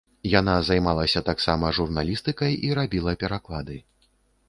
Яна 0.39 0.55
займалася 0.69 1.21
таксама 1.29 1.71
журналістыкай 1.81 2.59
і 2.71 2.75
рабіла 2.83 3.17
пераклады. 3.25 3.83